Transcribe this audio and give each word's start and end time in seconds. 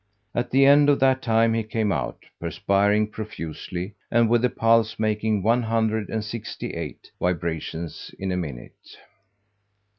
At 0.33 0.49
the 0.49 0.65
end 0.65 0.89
of 0.89 0.99
that 1.01 1.21
time 1.21 1.53
he 1.53 1.61
came 1.61 1.91
out, 1.91 2.23
perspiring 2.39 3.05
profusely, 3.11 3.93
and 4.09 4.31
with 4.31 4.43
a 4.43 4.49
pulse 4.49 4.97
making 4.97 5.43
one 5.43 5.61
hundred 5.61 6.09
and 6.09 6.25
sixty 6.25 6.71
eight 6.71 7.11
vibrations 7.19 8.09
in 8.17 8.31
a 8.31 8.35
minute. 8.35 8.97